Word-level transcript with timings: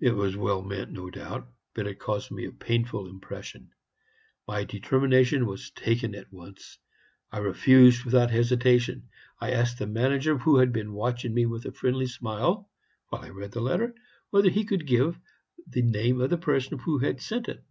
"It 0.00 0.12
was 0.12 0.38
well 0.38 0.62
meant, 0.62 0.90
no 0.90 1.10
doubt, 1.10 1.52
but 1.74 1.86
it 1.86 1.98
caused 1.98 2.30
me 2.30 2.46
a 2.46 2.50
painful 2.50 3.08
impression. 3.08 3.70
My 4.46 4.64
determination 4.64 5.44
was 5.44 5.70
taken 5.72 6.14
at 6.14 6.32
once. 6.32 6.78
I 7.30 7.40
refused 7.40 8.04
without 8.06 8.30
hesitation. 8.30 9.10
I 9.38 9.50
asked 9.50 9.78
the 9.80 9.86
manager, 9.86 10.38
who 10.38 10.56
had 10.56 10.72
been 10.72 10.94
watching 10.94 11.34
me 11.34 11.44
with 11.44 11.66
a 11.66 11.72
friendly 11.72 12.06
smile 12.06 12.70
while 13.10 13.20
I 13.20 13.28
read 13.28 13.52
the 13.52 13.60
letter, 13.60 13.94
whether 14.30 14.48
he 14.48 14.64
could 14.64 14.86
give 14.86 15.20
the 15.66 15.82
name 15.82 16.22
of 16.22 16.30
the 16.30 16.38
person 16.38 16.78
who 16.78 17.00
had 17.00 17.20
sent 17.20 17.50
it. 17.50 17.62